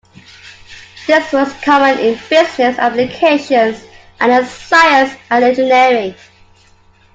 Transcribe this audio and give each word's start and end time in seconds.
This 1.05 1.31
was 1.31 1.53
common 1.63 1.99
in 1.99 2.15
business 2.27 2.79
applications 2.79 3.83
and 4.19 4.31
in 4.31 4.45
science 4.49 5.13
and 5.29 5.43
engineering. 5.43 6.15